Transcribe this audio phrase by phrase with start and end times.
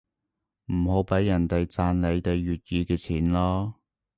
[0.73, 3.73] 唔好畀人哋賺你哋粵語嘅錢囉